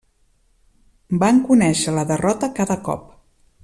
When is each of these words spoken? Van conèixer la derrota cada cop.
Van 1.25 1.43
conèixer 1.51 1.95
la 1.99 2.09
derrota 2.13 2.53
cada 2.61 2.83
cop. 2.91 3.09